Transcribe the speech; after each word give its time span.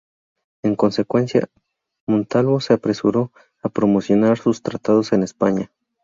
En 0.63 0.75
consecuencia, 0.75 1.47
Montalvo 2.07 2.59
se 2.59 2.73
apresuró 2.73 3.31
a 3.61 3.69
promocionar 3.69 4.39
sus 4.39 4.63
tratados 4.63 5.13
en 5.13 5.21
España. 5.21 5.71